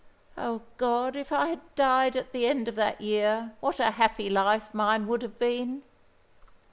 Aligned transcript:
"Oh, 0.35 0.63
God, 0.77 1.15
if 1.15 1.31
I 1.31 1.45
had 1.49 1.75
died 1.75 2.15
at 2.17 2.31
the 2.31 2.47
end 2.47 2.67
of 2.67 2.73
that 2.73 3.01
year, 3.01 3.53
what 3.59 3.79
a 3.79 3.91
happy 3.91 4.31
life 4.31 4.73
mine 4.73 5.05
would 5.07 5.21
have 5.21 5.37
been!" 5.37 5.83